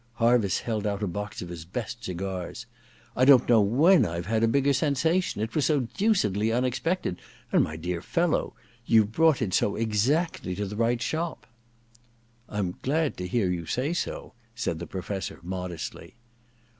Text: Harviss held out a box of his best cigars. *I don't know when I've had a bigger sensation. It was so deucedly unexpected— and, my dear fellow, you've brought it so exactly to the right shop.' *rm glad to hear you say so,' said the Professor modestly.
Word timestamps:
Harviss 0.15 0.61
held 0.61 0.87
out 0.87 1.03
a 1.03 1.07
box 1.07 1.43
of 1.43 1.49
his 1.49 1.63
best 1.63 2.03
cigars. 2.03 2.65
*I 3.15 3.23
don't 3.23 3.47
know 3.47 3.61
when 3.61 4.03
I've 4.03 4.25
had 4.25 4.41
a 4.41 4.47
bigger 4.47 4.73
sensation. 4.73 5.41
It 5.43 5.53
was 5.53 5.65
so 5.65 5.81
deucedly 5.81 6.51
unexpected— 6.51 7.21
and, 7.51 7.63
my 7.63 7.75
dear 7.75 8.01
fellow, 8.01 8.55
you've 8.87 9.11
brought 9.11 9.43
it 9.43 9.53
so 9.53 9.75
exactly 9.75 10.55
to 10.55 10.65
the 10.65 10.75
right 10.75 11.03
shop.' 11.03 11.45
*rm 12.51 12.79
glad 12.81 13.15
to 13.17 13.27
hear 13.27 13.51
you 13.51 13.67
say 13.67 13.93
so,' 13.93 14.33
said 14.55 14.79
the 14.79 14.87
Professor 14.87 15.37
modestly. 15.43 16.15